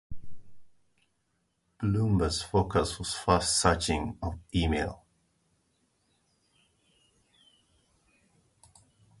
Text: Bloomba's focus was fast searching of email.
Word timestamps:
Bloomba's 1.79 2.41
focus 2.41 2.97
was 2.97 3.13
fast 3.13 3.61
searching 3.61 4.17
of 4.19 4.39
email. 4.55 5.05